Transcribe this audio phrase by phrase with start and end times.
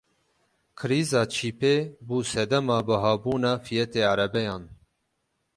[0.79, 1.75] Krîza çîpê
[2.07, 4.63] bû sedema bihabûna fiyetê erebeyan.